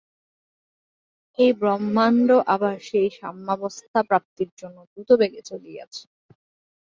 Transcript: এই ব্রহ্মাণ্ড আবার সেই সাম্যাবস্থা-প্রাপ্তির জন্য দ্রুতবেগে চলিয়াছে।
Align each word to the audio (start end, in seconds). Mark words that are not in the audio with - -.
এই 1.39 1.51
ব্রহ্মাণ্ড 1.59 2.19
আবার 2.53 2.75
সেই 2.89 3.09
সাম্যাবস্থা-প্রাপ্তির 3.19 4.49
জন্য 4.59 4.77
দ্রুতবেগে 4.91 5.41
চলিয়াছে। 5.49 6.03